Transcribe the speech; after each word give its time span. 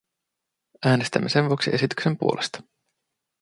Äänestämme 0.85 1.29
sen 1.29 1.45
vuoksi 1.49 1.75
esityksen 1.75 2.17
puolesta. 2.17 2.63